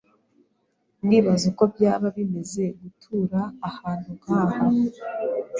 Ndibaza 1.05 1.45
uko 1.51 1.63
byaba 1.73 2.07
bimeze 2.17 2.63
gutura 2.79 3.39
ahantu 3.69 4.09
nkaha. 4.19 4.59